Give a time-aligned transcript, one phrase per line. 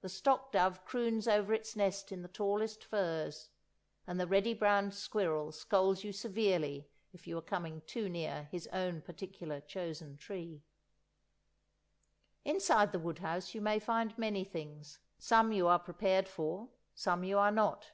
[0.00, 3.50] The stock dove croons over its nest in the tallest firs,
[4.06, 8.66] and the reddy brown squirrel scolds you severely if you are coming too near his
[8.68, 10.62] own particular chosen tree.
[12.46, 17.22] Inside the wood house you may find many things; some you are prepared for, some
[17.22, 17.92] you are not.